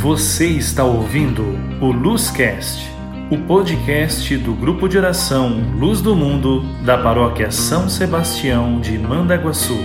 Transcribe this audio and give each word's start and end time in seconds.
Você 0.00 0.46
está 0.46 0.84
ouvindo 0.84 1.42
o 1.82 1.90
Luzcast, 1.90 2.88
o 3.32 3.38
podcast 3.48 4.38
do 4.38 4.54
grupo 4.54 4.88
de 4.88 4.96
oração 4.96 5.76
Luz 5.76 6.00
do 6.00 6.14
Mundo 6.14 6.62
da 6.84 6.96
paróquia 6.96 7.50
São 7.50 7.88
Sebastião 7.88 8.80
de 8.80 8.96
Mandaguaçu. 8.96 9.76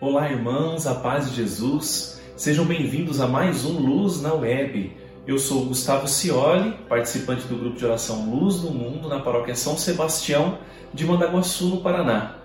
Olá, 0.00 0.28
irmãos, 0.28 0.88
a 0.88 0.96
paz 0.96 1.30
de 1.30 1.36
Jesus. 1.36 2.20
Sejam 2.36 2.64
bem-vindos 2.64 3.20
a 3.20 3.28
mais 3.28 3.64
um 3.64 3.78
Luz 3.78 4.20
na 4.20 4.34
Web. 4.34 4.92
Eu 5.24 5.38
sou 5.38 5.66
Gustavo 5.66 6.08
Cioli, 6.08 6.76
participante 6.88 7.46
do 7.46 7.56
grupo 7.56 7.76
de 7.76 7.84
oração 7.84 8.28
Luz 8.28 8.56
do 8.56 8.72
Mundo 8.72 9.08
na 9.08 9.20
paróquia 9.20 9.54
São 9.54 9.78
Sebastião 9.78 10.58
de 10.92 11.06
Mandaguaçu, 11.06 11.68
no 11.68 11.80
Paraná. 11.80 12.43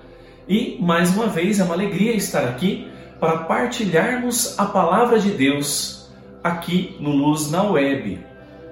E 0.50 0.80
mais 0.82 1.16
uma 1.16 1.28
vez 1.28 1.60
é 1.60 1.64
uma 1.64 1.76
alegria 1.76 2.16
estar 2.16 2.44
aqui 2.44 2.88
para 3.20 3.38
partilharmos 3.44 4.58
a 4.58 4.66
palavra 4.66 5.20
de 5.20 5.30
Deus 5.30 6.10
aqui 6.44 6.98
no 7.00 7.12
Luz 7.12 7.52
na 7.52 7.62
Web. 7.62 8.20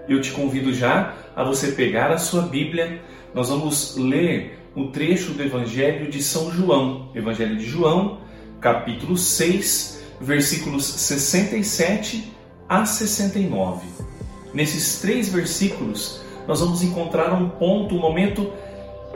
Eu 0.10 0.20
te 0.20 0.32
convido 0.32 0.74
já 0.74 1.14
a 1.36 1.44
você 1.44 1.74
pegar 1.74 2.10
a 2.12 2.18
sua 2.18 2.42
Bíblia. 2.42 3.00
Nós 3.32 3.50
vamos 3.50 3.96
ler 3.96 4.58
um 4.76 4.90
trecho 4.90 5.34
do 5.34 5.44
Evangelho 5.44 6.10
de 6.10 6.24
São 6.24 6.52
João, 6.52 7.12
Evangelho 7.14 7.56
de 7.56 7.66
João, 7.66 8.22
capítulo 8.60 9.16
6, 9.16 10.04
versículos 10.20 10.84
67 10.84 12.34
a 12.68 12.86
69. 12.88 13.86
Nesses 14.52 15.00
três 15.00 15.30
versículos, 15.30 16.24
nós 16.48 16.60
vamos 16.60 16.82
encontrar 16.82 17.32
um 17.34 17.50
ponto, 17.50 17.94
um 17.94 18.00
momento 18.00 18.52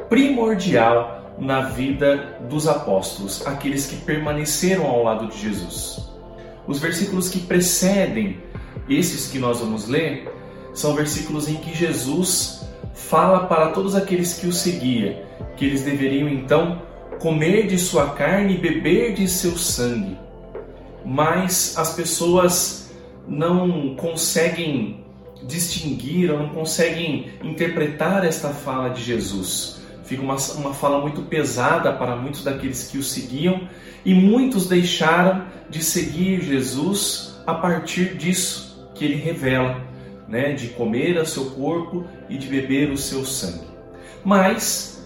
primordial 0.08 1.21
na 1.40 1.62
vida 1.62 2.38
dos 2.50 2.68
apóstolos, 2.68 3.46
aqueles 3.48 3.88
que 3.88 3.96
permaneceram 3.98 4.86
ao 4.86 5.04
lado 5.04 5.28
de 5.28 5.40
Jesus. 5.40 6.10
Os 6.68 6.80
versículos 6.80 7.30
que 7.30 7.40
precedem 7.40 8.38
esses 8.90 9.32
que 9.32 9.40
nós 9.40 9.60
vamos 9.60 9.88
ler 9.88 10.32
são 10.74 10.94
versículos 10.94 11.48
em 11.50 11.56
que 11.56 11.76
Jesus 11.76 12.66
fala 12.94 13.48
para 13.48 13.70
todos 13.70 13.96
aqueles 13.96 14.34
que 14.34 14.48
o 14.48 14.54
seguiam 14.54 15.16
que 15.62 15.66
eles 15.66 15.84
deveriam 15.84 16.28
então 16.28 16.82
comer 17.20 17.68
de 17.68 17.78
sua 17.78 18.10
carne 18.12 18.56
e 18.56 18.58
beber 18.58 19.14
de 19.14 19.28
seu 19.28 19.56
sangue. 19.56 20.18
Mas 21.06 21.78
as 21.78 21.94
pessoas 21.94 22.92
não 23.28 23.96
conseguem 23.96 25.06
distinguir 25.44 26.32
ou 26.32 26.40
não 26.40 26.50
conseguem 26.50 27.32
interpretar 27.44 28.26
esta 28.26 28.50
fala 28.50 28.90
de 28.90 29.04
Jesus 29.04 29.82
Fica 30.12 30.24
uma, 30.24 30.36
uma 30.58 30.74
fala 30.74 31.00
muito 31.00 31.22
pesada 31.22 31.94
para 31.94 32.18
muitos 32.18 32.44
daqueles 32.44 32.86
que 32.86 32.98
o 32.98 33.04
seguiam 33.04 33.62
e 34.04 34.14
muitos 34.14 34.68
deixaram 34.68 35.46
de 35.70 35.82
seguir 35.82 36.42
Jesus 36.42 37.42
a 37.48 37.54
partir 37.54 38.18
disso 38.18 38.92
que 38.94 39.06
ele 39.06 39.16
revela, 39.16 39.80
né, 40.28 40.52
de 40.52 40.68
comer 40.68 41.18
a 41.18 41.24
seu 41.24 41.52
corpo 41.52 42.04
e 42.28 42.38
de 42.38 42.46
beber 42.46 42.92
o 42.92 42.98
seu 42.98 43.24
sangue. 43.24 43.66
Mas 44.22 45.02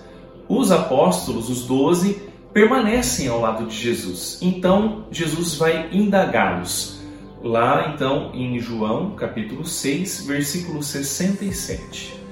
os 0.50 0.72
apóstolos, 0.72 1.52
os 1.52 1.68
doze, 1.68 2.20
permanecem 2.52 3.28
ao 3.28 3.42
lado 3.42 3.68
de 3.68 3.76
Jesus. 3.76 4.40
Então 4.42 5.06
Jesus 5.12 5.54
vai 5.54 5.88
indagá-los. 5.92 7.00
Lá 7.44 7.94
então 7.94 8.32
em 8.34 8.58
João, 8.60 9.12
capítulo 9.12 9.66
6, 9.66 10.26
versículo 10.26 10.82
67. 10.82 12.25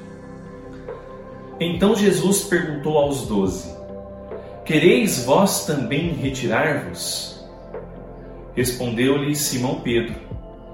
Então 1.59 1.96
Jesus 1.96 2.44
perguntou 2.44 2.98
aos 2.98 3.28
doze: 3.28 3.73
Quereis 4.66 5.23
vós 5.26 5.66
também 5.66 6.14
retirar-vos? 6.14 7.44
Respondeu-lhe 8.56 9.36
Simão 9.36 9.81
Pedro: 9.81 10.16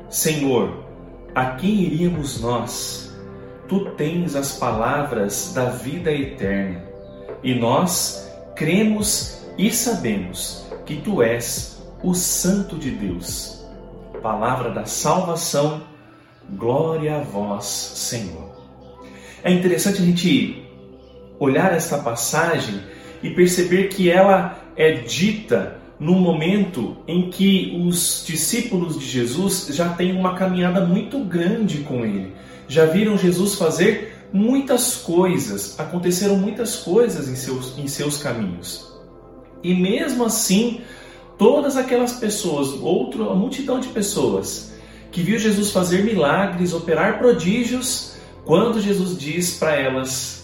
Senhor, 0.10 0.84
a 1.36 1.52
quem 1.52 1.82
iríamos 1.82 2.42
nós? 2.42 3.14
Tu 3.68 3.86
tens 3.92 4.36
as 4.36 4.58
palavras 4.58 5.54
da 5.54 5.66
vida 5.66 6.12
eterna, 6.12 6.82
e 7.44 7.54
nós 7.54 8.28
cremos 8.56 9.46
e 9.58 9.72
sabemos 9.72 10.68
que 10.86 10.98
tu 11.02 11.22
és 11.22 11.84
o 12.02 12.14
Santo 12.14 12.78
de 12.78 12.92
Deus. 12.92 13.64
Palavra 14.24 14.72
da 14.72 14.86
salvação, 14.86 15.84
glória 16.52 17.18
a 17.18 17.20
vós, 17.22 17.66
Senhor. 17.66 18.50
É 19.44 19.52
interessante 19.52 20.02
a 20.02 20.06
gente 20.06 20.69
olhar 21.40 21.74
esta 21.74 21.98
passagem 21.98 22.82
e 23.24 23.30
perceber 23.30 23.88
que 23.88 24.10
ela 24.10 24.60
é 24.76 24.92
dita 24.92 25.80
no 26.00 26.14
momento 26.14 26.98
em 27.08 27.30
que 27.30 27.78
os 27.86 28.24
discípulos 28.26 28.98
de 28.98 29.06
Jesus 29.06 29.68
já 29.72 29.90
têm 29.90 30.16
uma 30.16 30.36
caminhada 30.36 30.86
muito 30.86 31.20
grande 31.20 31.80
com 31.80 32.06
ele. 32.06 32.34
Já 32.68 32.86
viram 32.86 33.18
Jesus 33.18 33.56
fazer 33.56 34.16
muitas 34.32 34.96
coisas, 34.96 35.78
aconteceram 35.80 36.38
muitas 36.38 36.78
coisas 36.78 37.28
em 37.28 37.36
seus, 37.36 37.78
em 37.78 37.88
seus 37.88 38.22
caminhos. 38.22 38.88
E 39.62 39.74
mesmo 39.74 40.24
assim, 40.24 40.82
todas 41.38 41.76
aquelas 41.76 42.14
pessoas, 42.14 42.70
outra 42.82 43.24
multidão 43.34 43.80
de 43.80 43.90
pessoas, 43.90 44.74
que 45.12 45.22
viu 45.22 45.38
Jesus 45.38 45.72
fazer 45.72 46.04
milagres, 46.04 46.74
operar 46.74 47.18
prodígios, 47.18 48.18
quando 48.46 48.80
Jesus 48.80 49.18
diz 49.18 49.58
para 49.58 49.76
elas 49.76 50.39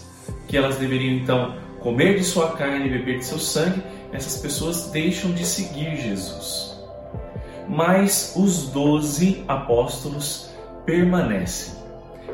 que 0.46 0.56
elas 0.56 0.76
deveriam 0.76 1.14
então 1.14 1.56
comer 1.80 2.16
de 2.16 2.24
sua 2.24 2.52
carne 2.52 2.86
e 2.86 2.90
beber 2.90 3.18
de 3.18 3.24
seu 3.24 3.38
sangue, 3.38 3.82
essas 4.12 4.40
pessoas 4.40 4.90
deixam 4.90 5.32
de 5.32 5.44
seguir 5.44 5.96
Jesus. 5.96 6.76
Mas 7.68 8.32
os 8.36 8.68
doze 8.68 9.44
apóstolos 9.48 10.50
permanecem. 10.84 11.74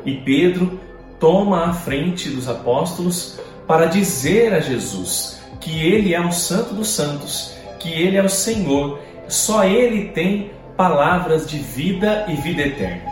E 0.05 0.15
Pedro 0.17 0.79
toma 1.19 1.69
a 1.69 1.73
frente 1.73 2.29
dos 2.29 2.47
apóstolos 2.47 3.39
para 3.67 3.85
dizer 3.85 4.53
a 4.53 4.59
Jesus 4.59 5.41
que 5.59 5.81
ele 5.81 6.13
é 6.13 6.19
o 6.19 6.31
Santo 6.31 6.73
dos 6.73 6.89
Santos, 6.89 7.55
que 7.79 7.89
ele 7.93 8.17
é 8.17 8.23
o 8.23 8.29
Senhor, 8.29 8.99
só 9.27 9.63
ele 9.63 10.09
tem 10.09 10.51
palavras 10.75 11.49
de 11.49 11.57
vida 11.57 12.25
e 12.27 12.35
vida 12.35 12.63
eterna. 12.63 13.11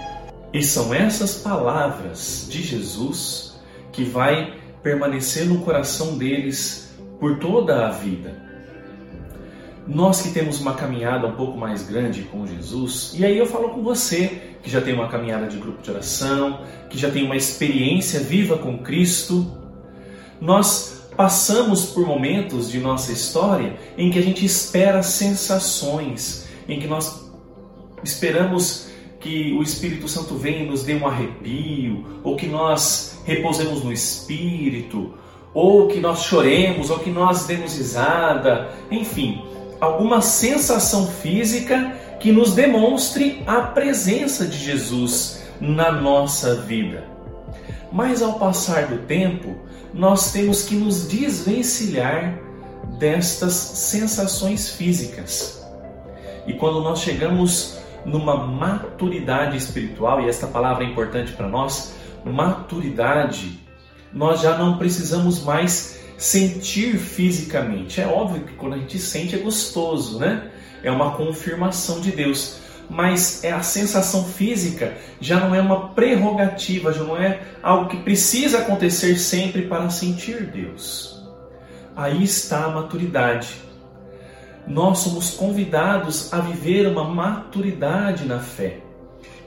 E 0.53 0.61
são 0.61 0.94
essas 0.94 1.35
palavras 1.35 2.47
de 2.50 2.61
Jesus 2.61 3.56
que 3.91 4.03
vai 4.03 4.60
permanecer 4.84 5.46
no 5.46 5.59
coração 5.59 6.18
deles 6.18 6.96
por 7.19 7.40
toda 7.40 7.88
a 7.88 7.92
vida. 7.92 8.36
Nós 9.88 10.22
que 10.22 10.31
temos 10.31 10.59
uma 10.59 10.74
caminhada 10.74 11.28
um 11.28 11.36
pouco 11.36 11.58
mais 11.58 11.84
grande 11.84 12.24
com 12.24 12.46
Jesus, 12.46 13.14
e 13.16 13.25
aí 13.25 13.38
eu 13.38 13.46
falo 13.46 13.70
com 13.70 13.81
você 13.84 14.56
que 14.62 14.70
já 14.70 14.80
tem 14.80 14.94
uma 14.94 15.08
caminhada 15.08 15.47
de 15.47 15.58
grupo 15.58 15.81
de 15.81 15.90
oração, 15.90 16.62
que 16.90 16.97
já 16.97 17.09
tem 17.09 17.24
uma 17.24 17.36
experiência 17.36 18.20
viva 18.20 18.58
com 18.58 18.78
Cristo, 18.78 19.58
nós 20.40 21.09
passamos 21.16 21.86
por 21.86 22.06
momentos 22.06 22.70
de 22.70 22.80
nossa 22.80 23.12
história 23.12 23.78
em 23.97 24.09
que 24.09 24.20
a 24.20 24.22
gente 24.22 24.46
espera 24.46 25.03
sensações, 25.03 26.47
em 26.68 26.80
que 26.80 26.88
nós 26.88 27.30
esperamos 28.03 28.91
que 29.22 29.54
o 29.54 29.62
Espírito 29.62 30.08
Santo 30.08 30.36
venha 30.36 30.64
e 30.64 30.68
nos 30.68 30.84
dê 30.84 30.96
um 30.96 31.08
arrepio, 31.08 32.06
ou 32.24 32.36
que 32.36 32.48
nós 32.48 33.22
repousemos 33.24 33.84
no 33.84 33.94
Espírito, 33.94 35.14
ou 35.54 35.88
que 35.88 36.00
nós 36.00 36.24
choremos, 36.24 36.90
ou 36.90 37.00
que 37.00 37.09
nós 37.09 37.46
demos 37.46 37.78
risada, 37.78 38.72
enfim, 38.90 39.44
alguma 39.80 40.22
sensação 40.22 41.08
física 41.08 41.96
que 42.20 42.32
nos 42.32 42.54
demonstre 42.54 43.44
a 43.46 43.62
presença 43.62 44.46
de 44.46 44.58
Jesus 44.58 45.44
na 45.59 45.92
nossa 45.92 46.56
vida. 46.56 47.06
Mas 47.92 48.22
ao 48.22 48.34
passar 48.40 48.88
do 48.88 49.00
tempo, 49.00 49.56
nós 49.94 50.32
temos 50.32 50.64
que 50.64 50.76
nos 50.76 51.08
desvencilhar 51.08 52.40
destas 52.97 53.53
sensações 53.53 54.70
físicas. 54.70 55.66
E 56.47 56.53
quando 56.53 56.82
nós 56.82 57.00
chegamos 57.00 57.80
numa 58.06 58.36
maturidade 58.36 59.58
espiritual, 59.58 60.22
e 60.22 60.30
esta 60.30 60.48
palavra 60.48 60.84
é 60.84 60.88
importante 60.88 61.32
para 61.34 61.48
nós, 61.48 61.96
maturidade, 62.26 63.59
nós 64.14 64.42
já 64.42 64.58
não 64.58 64.78
precisamos 64.78 65.44
mais 65.44 66.00
sentir 66.18 66.98
fisicamente. 66.98 68.00
É 68.00 68.08
óbvio 68.08 68.44
que 68.44 68.53
quando 68.53 68.74
a 68.74 68.78
gente 68.78 69.00
sente 69.00 69.36
é 69.36 69.40
gostoso, 69.40 70.20
né? 70.20 70.52
É 70.84 70.92
uma 70.92 71.16
confirmação 71.16 72.00
de 72.00 72.12
Deus. 72.12 72.59
Mas 72.90 73.44
é 73.44 73.52
a 73.52 73.64
sensação 73.64 74.26
física 74.26 74.98
já 75.22 75.40
não 75.40 75.56
é 75.56 75.62
uma 75.62 75.90
prerrogativa, 75.90 76.92
já 76.92 77.03
não 77.03 77.16
é 77.18 77.40
algo 77.64 77.88
que 77.88 77.98
precisa 77.98 78.59
acontecer 78.59 79.18
sempre 79.18 79.64
para 79.64 79.90
sentir 79.90 80.46
Deus. 80.46 81.26
Aí 81.96 82.24
está 82.24 82.66
a 82.66 82.70
maturidade 82.70 83.71
nós 84.67 84.99
somos 84.99 85.31
convidados 85.31 86.34
a 86.34 86.40
viver 86.40 86.87
uma 86.87 87.03
maturidade 87.03 88.25
na 88.25 88.40
fé. 88.40 88.79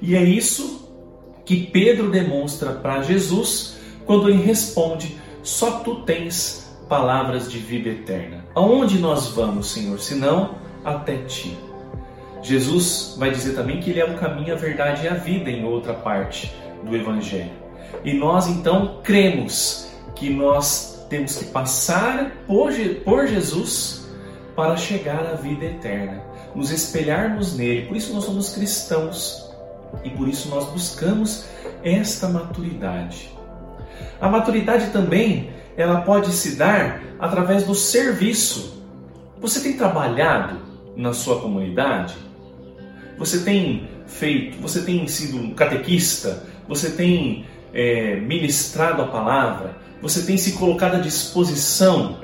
E 0.01 0.15
é 0.15 0.23
isso 0.23 0.89
que 1.45 1.67
Pedro 1.67 2.11
demonstra 2.11 2.73
para 2.73 3.03
Jesus 3.03 3.79
quando 4.05 4.29
ele 4.29 4.43
responde: 4.43 5.19
Só 5.43 5.81
tu 5.81 6.03
tens 6.03 6.65
palavras 6.89 7.51
de 7.51 7.59
vida 7.59 7.89
eterna. 7.89 8.45
Aonde 8.55 8.99
nós 8.99 9.29
vamos, 9.29 9.71
Senhor, 9.71 9.99
senão 9.99 10.57
até 10.85 11.17
ti? 11.19 11.57
Jesus 12.43 13.17
vai 13.19 13.31
dizer 13.31 13.55
também 13.55 13.81
que 13.81 13.91
ele 13.91 14.01
é 14.01 14.05
o 14.05 14.19
caminho, 14.19 14.53
a 14.53 14.57
verdade 14.59 15.05
e 15.05 15.09
a 15.09 15.15
vida 15.15 15.51
em 15.51 15.65
outra 15.65 15.95
parte 15.95 16.55
do 16.85 16.95
evangelho. 16.95 17.51
E 18.05 18.13
nós 18.13 18.47
então 18.47 19.01
cremos 19.03 19.89
que 20.15 20.29
nós 20.29 21.07
temos 21.09 21.37
que 21.37 21.47
passar 21.47 22.33
por, 22.47 22.73
por 23.05 23.27
Jesus 23.27 24.04
para 24.55 24.77
chegar 24.77 25.27
à 25.27 25.35
vida 25.35 25.65
eterna, 25.65 26.23
nos 26.55 26.71
espelharmos 26.71 27.57
nele. 27.57 27.87
Por 27.87 27.97
isso 27.97 28.13
nós 28.13 28.25
somos 28.25 28.55
cristãos 28.55 29.51
e 30.03 30.11
por 30.11 30.29
isso 30.29 30.49
nós 30.49 30.67
buscamos 30.67 31.47
esta 31.83 32.29
maturidade. 32.29 33.33
A 34.21 34.29
maturidade 34.29 34.91
também, 34.91 35.51
ela 35.77 36.01
pode 36.03 36.33
se 36.33 36.57
dar 36.57 37.03
através 37.19 37.65
do 37.65 37.75
serviço. 37.75 38.83
Você 39.41 39.61
tem 39.61 39.75
trabalhado 39.75 40.61
na 40.97 41.13
sua 41.13 41.41
comunidade? 41.41 42.15
Você 43.19 43.41
tem 43.41 43.89
feito, 44.07 44.61
você 44.61 44.83
tem 44.83 45.07
sido 45.07 45.39
um 45.39 45.55
catequista, 45.55 46.45
você 46.69 46.91
tem 46.91 47.47
é, 47.73 48.17
ministrado 48.17 49.03
a 49.03 49.07
palavra, 49.07 49.77
você 50.01 50.23
tem 50.23 50.37
se 50.37 50.53
colocado 50.53 50.97
à 50.97 50.99
disposição 50.99 52.19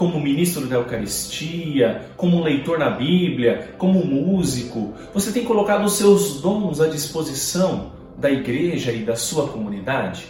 como 0.00 0.18
ministro 0.18 0.66
da 0.66 0.76
Eucaristia, 0.76 2.06
como 2.16 2.42
leitor 2.42 2.78
na 2.78 2.88
Bíblia, 2.88 3.74
como 3.76 4.02
músico, 4.02 4.94
você 5.12 5.30
tem 5.30 5.44
colocado 5.44 5.84
os 5.84 5.92
seus 5.92 6.40
dons 6.40 6.80
à 6.80 6.88
disposição 6.88 7.92
da 8.16 8.30
igreja 8.30 8.92
e 8.92 9.04
da 9.04 9.14
sua 9.14 9.48
comunidade? 9.48 10.24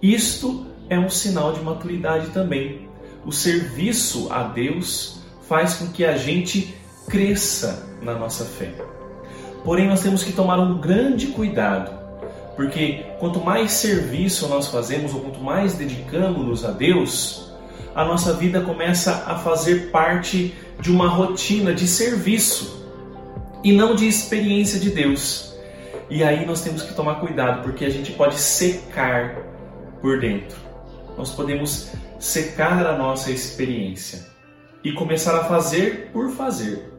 Isto 0.00 0.64
é 0.88 0.98
um 0.98 1.10
sinal 1.10 1.52
de 1.52 1.60
maturidade 1.60 2.28
também. 2.28 2.88
O 3.26 3.30
serviço 3.30 4.32
a 4.32 4.44
Deus 4.44 5.20
faz 5.42 5.74
com 5.74 5.88
que 5.88 6.02
a 6.02 6.16
gente 6.16 6.74
cresça 7.06 7.86
na 8.00 8.14
nossa 8.14 8.46
fé. 8.46 8.72
Porém, 9.62 9.86
nós 9.86 10.00
temos 10.00 10.24
que 10.24 10.32
tomar 10.32 10.58
um 10.58 10.80
grande 10.80 11.26
cuidado, 11.26 11.90
porque 12.56 13.04
quanto 13.20 13.38
mais 13.38 13.72
serviço 13.72 14.48
nós 14.48 14.68
fazemos 14.68 15.12
ou 15.12 15.20
quanto 15.20 15.40
mais 15.40 15.74
dedicamos-nos 15.74 16.64
a 16.64 16.70
Deus, 16.70 17.43
a 17.94 18.04
nossa 18.04 18.32
vida 18.32 18.60
começa 18.60 19.24
a 19.26 19.36
fazer 19.36 19.90
parte 19.90 20.54
de 20.80 20.90
uma 20.90 21.08
rotina 21.08 21.72
de 21.72 21.86
serviço 21.86 22.84
e 23.62 23.72
não 23.72 23.94
de 23.94 24.06
experiência 24.06 24.78
de 24.78 24.90
Deus. 24.90 25.54
E 26.10 26.22
aí 26.22 26.44
nós 26.44 26.62
temos 26.62 26.82
que 26.82 26.94
tomar 26.94 27.16
cuidado, 27.16 27.62
porque 27.62 27.84
a 27.84 27.90
gente 27.90 28.12
pode 28.12 28.38
secar 28.38 29.36
por 30.00 30.20
dentro. 30.20 30.56
Nós 31.16 31.30
podemos 31.30 31.92
secar 32.18 32.86
a 32.86 32.96
nossa 32.96 33.30
experiência 33.30 34.26
e 34.82 34.92
começar 34.92 35.38
a 35.38 35.44
fazer 35.44 36.10
por 36.12 36.30
fazer. 36.30 36.92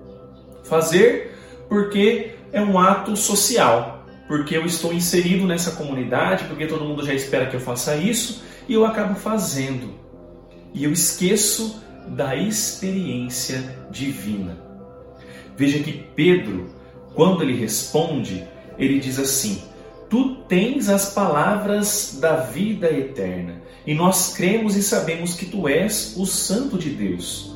Fazer 0.64 1.36
porque 1.70 2.36
é 2.52 2.62
um 2.62 2.80
ato 2.80 3.16
social, 3.16 4.06
porque 4.28 4.58
eu 4.58 4.66
estou 4.66 4.94
inserido 4.94 5.46
nessa 5.46 5.72
comunidade, 5.72 6.46
porque 6.46 6.66
todo 6.66 6.86
mundo 6.86 7.06
já 7.06 7.14
espera 7.14 7.46
que 7.46 7.56
eu 7.56 7.60
faça 7.60 7.96
isso 7.96 8.44
e 8.68 8.74
eu 8.74 8.86
acabo 8.86 9.16
fazendo. 9.16 9.94
E 10.76 10.84
eu 10.84 10.92
esqueço 10.92 11.82
da 12.06 12.36
experiência 12.36 13.64
divina. 13.90 14.58
Veja 15.56 15.80
que 15.80 15.94
Pedro, 16.14 16.70
quando 17.16 17.42
ele 17.42 17.56
responde, 17.56 18.46
ele 18.78 19.00
diz 19.00 19.18
assim: 19.18 19.64
Tu 20.10 20.36
tens 20.50 20.90
as 20.90 21.14
palavras 21.14 22.18
da 22.20 22.36
vida 22.36 22.92
eterna, 22.92 23.62
e 23.88 23.94
nós 23.94 24.34
cremos 24.36 24.76
e 24.76 24.84
sabemos 24.84 25.34
que 25.34 25.46
tu 25.46 25.66
és 25.66 26.16
o 26.18 26.26
Santo 26.26 26.78
de 26.78 26.90
Deus. 26.90 27.56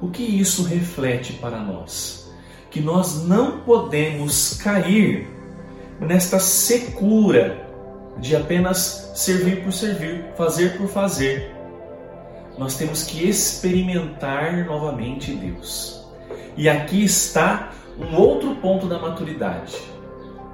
O 0.00 0.10
que 0.10 0.22
isso 0.22 0.62
reflete 0.62 1.32
para 1.32 1.58
nós? 1.60 2.30
Que 2.70 2.82
nós 2.82 3.24
não 3.24 3.60
podemos 3.60 4.58
cair 4.62 5.26
nesta 5.98 6.38
secura 6.38 7.66
de 8.18 8.36
apenas 8.36 9.10
servir 9.14 9.64
por 9.64 9.72
servir, 9.72 10.26
fazer 10.36 10.76
por 10.76 10.86
fazer. 10.86 11.57
Nós 12.58 12.76
temos 12.76 13.04
que 13.04 13.28
experimentar 13.28 14.66
novamente 14.66 15.32
Deus. 15.32 16.04
E 16.56 16.68
aqui 16.68 17.04
está 17.04 17.70
um 17.96 18.16
outro 18.16 18.56
ponto 18.56 18.86
da 18.86 18.98
maturidade 18.98 19.76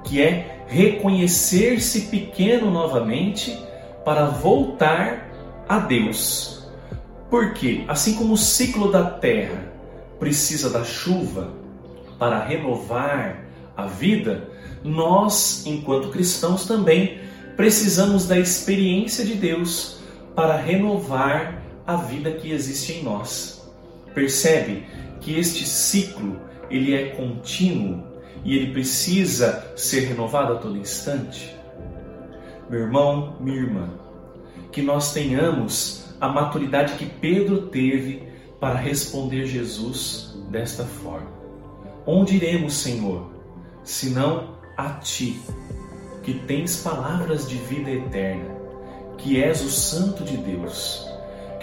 que 0.03 0.21
é 0.21 0.63
reconhecer-se 0.67 2.01
pequeno 2.01 2.69
novamente 2.69 3.59
para 4.05 4.25
voltar 4.25 5.31
a 5.67 5.79
Deus. 5.79 6.67
Porque, 7.27 7.83
assim 7.87 8.13
como 8.13 8.35
o 8.35 8.37
ciclo 8.37 8.91
da 8.91 9.03
terra 9.03 9.73
precisa 10.19 10.69
da 10.69 10.83
chuva 10.83 11.53
para 12.19 12.39
renovar 12.39 13.45
a 13.75 13.87
vida, 13.87 14.47
nós, 14.83 15.65
enquanto 15.65 16.09
cristãos, 16.09 16.67
também 16.67 17.19
precisamos 17.57 18.27
da 18.27 18.37
experiência 18.37 19.25
de 19.25 19.33
Deus 19.33 19.97
para 20.35 20.55
renovar 20.55 21.64
a 21.85 21.95
vida 21.95 22.31
que 22.31 22.51
existe 22.51 22.93
em 22.93 23.03
nós. 23.03 23.69
Percebe 24.13 24.85
que 25.21 25.37
este 25.37 25.65
ciclo 25.67 26.39
ele 26.69 26.93
é 26.93 27.09
contínuo 27.09 28.03
e 28.43 28.57
ele 28.57 28.71
precisa 28.71 29.73
ser 29.75 30.01
renovado 30.01 30.53
a 30.53 30.57
todo 30.57 30.77
instante? 30.77 31.55
Meu 32.69 32.81
irmão, 32.81 33.35
minha 33.39 33.57
irmã, 33.57 33.89
que 34.71 34.81
nós 34.81 35.13
tenhamos 35.13 36.05
a 36.19 36.27
maturidade 36.27 36.93
que 36.93 37.05
Pedro 37.05 37.67
teve 37.67 38.23
para 38.59 38.79
responder 38.79 39.45
Jesus 39.45 40.35
desta 40.49 40.83
forma: 40.83 41.29
Onde 42.05 42.35
iremos, 42.35 42.73
Senhor, 42.73 43.29
senão 43.83 44.55
a 44.77 44.89
ti, 44.93 45.39
que 46.23 46.33
tens 46.33 46.77
palavras 46.77 47.47
de 47.47 47.55
vida 47.55 47.91
eterna, 47.91 48.55
que 49.17 49.41
és 49.41 49.61
o 49.61 49.69
Santo 49.69 50.23
de 50.23 50.37
Deus? 50.37 51.14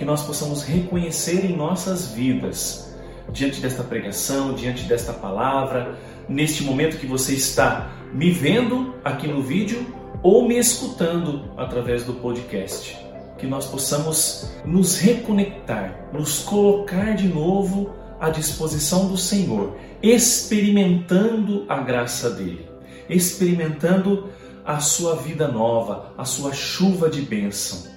Que 0.02 0.06
nós 0.06 0.22
possamos 0.22 0.64
reconhecer 0.64 1.44
em 1.44 1.56
nossas 1.56 2.08
vidas, 2.08 2.92
diante 3.32 3.60
desta 3.60 3.84
pregação, 3.84 4.52
diante 4.52 4.82
desta 4.82 5.12
palavra, 5.12 5.96
neste 6.28 6.64
momento 6.64 6.98
que 6.98 7.06
você 7.06 7.34
está 7.34 7.88
me 8.12 8.32
vendo 8.32 8.96
aqui 9.04 9.28
no 9.28 9.40
vídeo 9.40 9.86
ou 10.20 10.48
me 10.48 10.58
escutando 10.58 11.52
através 11.56 12.02
do 12.02 12.14
podcast. 12.14 12.98
Que 13.38 13.46
nós 13.46 13.66
possamos 13.66 14.50
nos 14.64 14.98
reconectar, 14.98 16.08
nos 16.12 16.40
colocar 16.40 17.14
de 17.14 17.28
novo 17.28 17.94
à 18.18 18.28
disposição 18.28 19.06
do 19.06 19.16
Senhor, 19.16 19.76
experimentando 20.02 21.64
a 21.68 21.78
graça 21.78 22.28
dele, 22.28 22.68
experimentando 23.08 24.30
a 24.64 24.80
sua 24.80 25.14
vida 25.14 25.46
nova, 25.46 26.12
a 26.18 26.24
sua 26.24 26.52
chuva 26.52 27.08
de 27.08 27.22
bênção. 27.22 27.88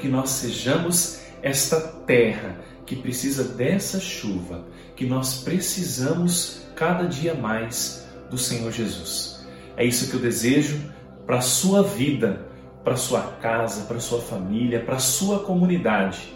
Que 0.00 0.08
nós 0.08 0.30
sejamos 0.30 1.22
esta 1.44 1.78
terra 1.78 2.58
que 2.86 2.96
precisa 2.96 3.44
dessa 3.44 4.00
chuva, 4.00 4.64
que 4.96 5.04
nós 5.04 5.42
precisamos 5.42 6.62
cada 6.74 7.04
dia 7.04 7.34
mais 7.34 8.08
do 8.30 8.38
Senhor 8.38 8.72
Jesus. 8.72 9.46
É 9.76 9.84
isso 9.84 10.08
que 10.08 10.14
eu 10.14 10.20
desejo 10.20 10.80
para 11.26 11.38
a 11.38 11.42
sua 11.42 11.82
vida, 11.82 12.46
para 12.82 12.94
a 12.94 12.96
sua 12.96 13.20
casa, 13.42 13.82
para 13.82 13.98
a 13.98 14.00
sua 14.00 14.22
família, 14.22 14.80
para 14.80 14.96
a 14.96 15.00
sua 15.00 15.40
comunidade. 15.40 16.32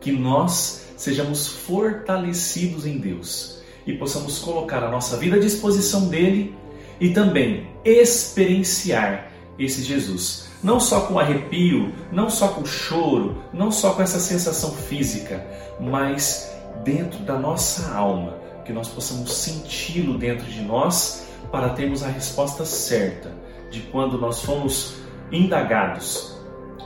Que 0.00 0.10
nós 0.10 0.92
sejamos 0.96 1.46
fortalecidos 1.46 2.84
em 2.84 2.98
Deus 2.98 3.62
e 3.86 3.92
possamos 3.92 4.40
colocar 4.40 4.82
a 4.82 4.90
nossa 4.90 5.16
vida 5.16 5.36
à 5.36 5.38
disposição 5.38 6.08
dele 6.08 6.56
e 7.00 7.10
também 7.10 7.68
experienciar 7.84 9.29
esse 9.64 9.82
Jesus. 9.82 10.48
Não 10.62 10.78
só 10.78 11.02
com 11.02 11.18
arrepio, 11.18 11.92
não 12.12 12.28
só 12.28 12.48
com 12.48 12.64
choro, 12.64 13.42
não 13.52 13.70
só 13.70 13.92
com 13.92 14.02
essa 14.02 14.18
sensação 14.18 14.70
física, 14.72 15.44
mas 15.80 16.50
dentro 16.84 17.18
da 17.20 17.38
nossa 17.38 17.94
alma 17.94 18.34
que 18.64 18.72
nós 18.72 18.88
possamos 18.88 19.32
senti-lo 19.32 20.18
dentro 20.18 20.46
de 20.46 20.60
nós 20.60 21.26
para 21.50 21.70
termos 21.70 22.02
a 22.02 22.08
resposta 22.08 22.64
certa 22.64 23.32
de 23.70 23.80
quando 23.80 24.18
nós 24.18 24.42
fomos 24.42 24.94
indagados. 25.32 26.36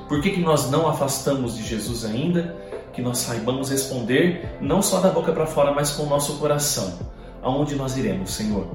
Por 0.08 0.20
que, 0.20 0.30
que 0.30 0.40
nós 0.40 0.70
não 0.70 0.88
afastamos 0.88 1.56
de 1.56 1.62
Jesus 1.62 2.04
ainda? 2.04 2.56
Que 2.92 3.02
nós 3.02 3.18
saibamos 3.18 3.70
responder 3.70 4.56
não 4.60 4.80
só 4.80 5.00
da 5.00 5.10
boca 5.10 5.32
para 5.32 5.46
fora, 5.46 5.72
mas 5.72 5.90
com 5.90 6.04
o 6.04 6.08
nosso 6.08 6.38
coração. 6.38 6.98
Aonde 7.42 7.74
nós 7.74 7.96
iremos, 7.96 8.32
Senhor? 8.32 8.66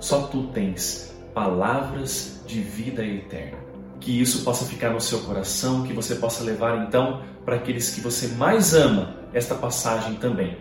Só 0.00 0.22
tu 0.22 0.44
tens 0.48 1.15
palavras 1.36 2.40
de 2.46 2.60
vida 2.60 3.04
eterna. 3.04 3.58
Que 4.00 4.22
isso 4.22 4.42
possa 4.42 4.64
ficar 4.64 4.88
no 4.88 5.00
seu 5.02 5.18
coração, 5.18 5.82
que 5.82 5.92
você 5.92 6.14
possa 6.14 6.42
levar 6.42 6.86
então 6.86 7.20
para 7.44 7.56
aqueles 7.56 7.94
que 7.94 8.00
você 8.00 8.28
mais 8.28 8.72
ama 8.72 9.16
esta 9.34 9.54
passagem 9.54 10.14
também. 10.14 10.56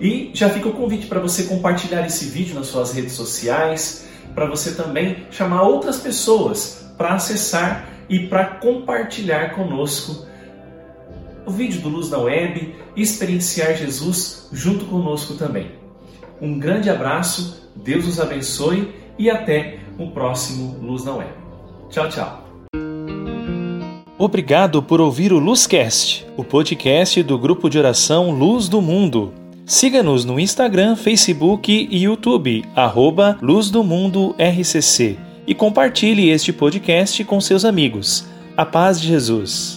E 0.00 0.30
já 0.32 0.48
fica 0.48 0.68
o 0.68 0.74
convite 0.74 1.08
para 1.08 1.18
você 1.18 1.44
compartilhar 1.44 2.06
esse 2.06 2.26
vídeo 2.26 2.54
nas 2.54 2.68
suas 2.68 2.92
redes 2.92 3.14
sociais, 3.14 4.06
para 4.32 4.46
você 4.46 4.74
também 4.74 5.26
chamar 5.28 5.62
outras 5.62 5.98
pessoas 5.98 6.86
para 6.96 7.14
acessar 7.14 7.88
e 8.08 8.28
para 8.28 8.44
compartilhar 8.44 9.56
conosco 9.56 10.24
o 11.44 11.50
vídeo 11.50 11.80
do 11.80 11.88
Luz 11.88 12.10
na 12.10 12.18
Web 12.18 12.76
e 12.94 13.02
experienciar 13.02 13.74
Jesus 13.74 14.48
junto 14.52 14.84
conosco 14.84 15.34
também. 15.34 15.72
Um 16.40 16.60
grande 16.60 16.88
abraço, 16.90 17.68
Deus 17.74 18.06
os 18.06 18.20
abençoe 18.20 18.94
e 19.18 19.30
até 19.30 19.75
o 19.98 20.10
próximo 20.10 20.76
Luz 20.82 21.04
na 21.04 21.14
Web. 21.14 21.30
Tchau, 21.90 22.08
tchau. 22.08 22.46
Obrigado 24.18 24.82
por 24.82 25.00
ouvir 25.00 25.32
o 25.32 25.38
Luzcast, 25.38 26.26
o 26.36 26.44
podcast 26.44 27.22
do 27.22 27.38
grupo 27.38 27.68
de 27.68 27.78
oração 27.78 28.30
Luz 28.30 28.66
do 28.66 28.80
Mundo. 28.80 29.32
Siga-nos 29.66 30.24
no 30.24 30.40
Instagram, 30.40 30.96
Facebook 30.96 31.88
e 31.90 32.04
YouTube, 32.04 32.64
arroba 32.74 33.36
Luz 33.42 33.70
do 33.70 33.84
Mundo 33.84 34.34
RCC, 34.38 35.18
e 35.46 35.54
compartilhe 35.54 36.30
este 36.30 36.52
podcast 36.52 37.22
com 37.24 37.40
seus 37.40 37.64
amigos. 37.64 38.26
A 38.56 38.64
paz 38.64 39.00
de 39.00 39.08
Jesus. 39.08 39.75